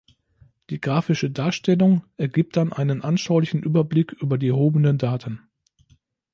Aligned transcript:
Die 0.71 0.81
graphische 0.81 1.29
Darstellung 1.29 2.03
ergibt 2.17 2.57
dann 2.57 2.73
einen 2.73 3.03
anschaulichen 3.03 3.61
Überblick 3.61 4.13
über 4.13 4.39
die 4.39 4.47
erhobenen 4.47 4.97
Daten. 4.97 5.41